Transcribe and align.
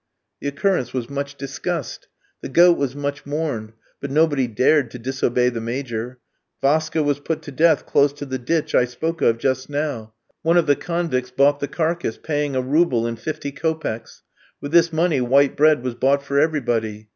The 0.39 0.47
occurrence 0.47 0.93
was 0.95 1.11
much 1.11 1.35
discussed; 1.35 2.07
the 2.41 2.49
goat 2.49 2.75
was 2.75 2.95
much 2.95 3.23
mourned; 3.23 3.73
but 3.99 4.09
nobody 4.09 4.47
dared 4.47 4.89
to 4.89 4.97
disobey 4.97 5.49
the 5.49 5.61
Major. 5.61 6.17
Vaska 6.59 7.03
was 7.03 7.19
put 7.19 7.43
to 7.43 7.51
death 7.51 7.85
close 7.85 8.11
to 8.13 8.25
the 8.25 8.39
ditch 8.39 8.73
I 8.73 8.85
spoke 8.85 9.21
of 9.21 9.37
just 9.37 9.69
now. 9.69 10.15
One 10.41 10.57
of 10.57 10.65
the 10.65 10.75
convicts 10.75 11.29
bought 11.29 11.59
the 11.59 11.67
carcase, 11.67 12.17
paying 12.17 12.55
a 12.55 12.63
rouble 12.63 13.05
and 13.05 13.19
fifty 13.19 13.51
kopecks. 13.51 14.23
With 14.59 14.71
this 14.71 14.91
money 14.91 15.21
white 15.21 15.55
bread 15.55 15.83
was 15.83 15.93
bought 15.93 16.23
for 16.23 16.39
everybody. 16.39 17.09